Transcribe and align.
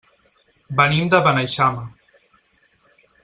Venim 0.79 1.11
de 1.15 1.19
Beneixama. 1.27 1.83